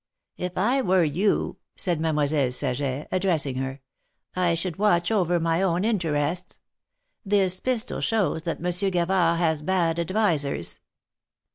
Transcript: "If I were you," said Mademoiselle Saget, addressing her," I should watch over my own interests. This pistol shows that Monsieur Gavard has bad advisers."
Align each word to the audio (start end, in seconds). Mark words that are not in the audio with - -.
"If 0.47 0.57
I 0.57 0.81
were 0.81 1.03
you," 1.03 1.57
said 1.75 2.01
Mademoiselle 2.01 2.51
Saget, 2.51 3.07
addressing 3.11 3.57
her," 3.57 3.81
I 4.35 4.55
should 4.55 4.77
watch 4.79 5.11
over 5.11 5.39
my 5.39 5.61
own 5.61 5.85
interests. 5.85 6.57
This 7.23 7.59
pistol 7.59 8.01
shows 8.01 8.41
that 8.41 8.59
Monsieur 8.59 8.89
Gavard 8.89 9.37
has 9.37 9.61
bad 9.61 9.99
advisers." 9.99 10.79